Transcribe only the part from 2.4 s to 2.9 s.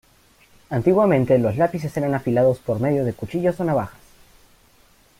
por